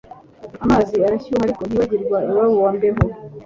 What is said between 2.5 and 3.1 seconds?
wa mbeho